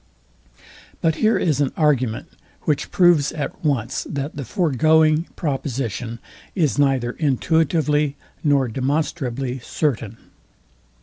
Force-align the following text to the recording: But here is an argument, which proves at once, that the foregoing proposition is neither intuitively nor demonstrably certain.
But 0.99 1.17
here 1.17 1.37
is 1.37 1.61
an 1.61 1.71
argument, 1.77 2.29
which 2.63 2.89
proves 2.89 3.31
at 3.33 3.63
once, 3.63 4.07
that 4.09 4.35
the 4.35 4.43
foregoing 4.43 5.27
proposition 5.35 6.17
is 6.55 6.79
neither 6.79 7.11
intuitively 7.11 8.15
nor 8.43 8.67
demonstrably 8.67 9.59
certain. 9.59 10.17